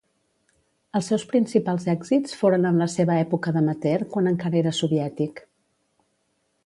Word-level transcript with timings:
Els 0.99 1.09
seus 1.11 1.25
principals 1.33 1.85
èxits 1.93 2.33
foren 2.39 2.65
en 2.69 2.81
la 2.85 2.87
seva 2.95 3.17
època 3.25 3.53
d'amateur 3.59 4.07
quan 4.17 4.31
encara 4.33 4.59
era 4.63 4.75
soviètic. 4.79 5.45